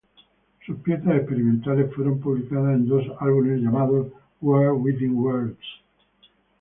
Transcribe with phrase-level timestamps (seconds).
[0.65, 4.07] Sus piezas experimentales fueron publicadas en dos álbumes, llamados
[4.41, 5.63] "World Within Worlds".